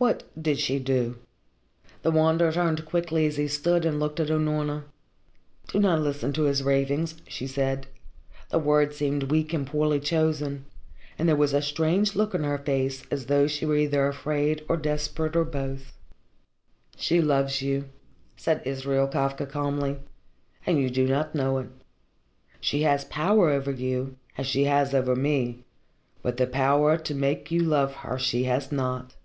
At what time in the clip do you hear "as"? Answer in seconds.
3.26-3.36, 13.10-13.26, 24.36-24.46